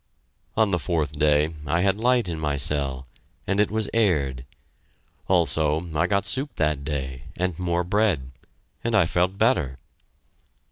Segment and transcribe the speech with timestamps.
[0.57, 3.05] On the fourth day I had light in my cell,
[3.45, 4.47] and it was aired.
[5.27, 8.31] Also, I got soup that day, and more bread,
[8.83, 9.77] and I felt better.